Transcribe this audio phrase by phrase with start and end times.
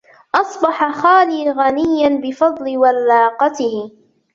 [0.35, 3.91] أصبح خالي غنيا بفضل وراقته.